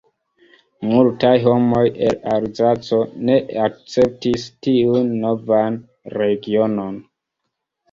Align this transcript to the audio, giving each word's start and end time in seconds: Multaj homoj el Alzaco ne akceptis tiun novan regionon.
Multaj 0.91 1.33
homoj 1.47 1.83
el 2.07 2.15
Alzaco 2.37 2.99
ne 3.29 3.37
akceptis 3.67 4.49
tiun 4.69 5.15
novan 5.27 5.81
regionon. 6.19 7.01